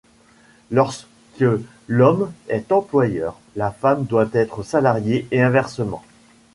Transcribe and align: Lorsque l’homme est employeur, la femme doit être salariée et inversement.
Lorsque 0.71 1.43
l’homme 1.87 2.31
est 2.49 2.71
employeur, 2.71 3.37
la 3.55 3.69
femme 3.69 4.05
doit 4.05 4.29
être 4.33 4.63
salariée 4.63 5.27
et 5.29 5.43
inversement. 5.43 6.03